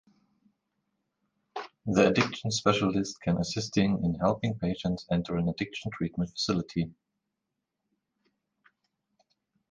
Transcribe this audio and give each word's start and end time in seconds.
The 1.85 2.07
addiction 2.07 2.49
specialist 2.49 3.21
can 3.21 3.37
assisting 3.37 4.03
in 4.03 4.15
helping 4.15 4.57
patients 4.57 5.05
enter 5.11 5.35
an 5.35 5.47
addiction 5.47 5.91
treatment 5.91 6.31
facility. 6.31 6.89